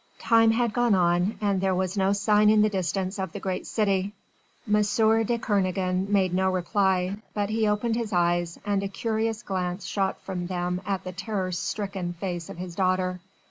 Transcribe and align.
Time 0.17 0.49
had 0.49 0.73
gone 0.73 0.95
on, 0.95 1.37
and 1.41 1.61
there 1.61 1.75
was 1.75 1.95
no 1.95 2.11
sign 2.11 2.49
in 2.49 2.63
the 2.63 2.69
distance 2.71 3.19
of 3.19 3.33
the 3.33 3.39
great 3.39 3.67
city. 3.67 4.13
M. 4.67 4.81
de 4.81 5.37
Kernogan 5.37 6.09
made 6.11 6.33
no 6.33 6.49
reply, 6.49 7.17
but 7.35 7.51
he 7.51 7.67
opened 7.67 7.95
his 7.95 8.11
eyes 8.11 8.57
and 8.65 8.81
a 8.81 8.87
curious 8.87 9.43
glance 9.43 9.85
shot 9.85 10.19
from 10.21 10.47
them 10.47 10.81
at 10.87 11.03
the 11.03 11.11
terror 11.11 11.51
stricken 11.51 12.13
face 12.13 12.49
of 12.49 12.57
his 12.57 12.73
daughter. 12.73 13.19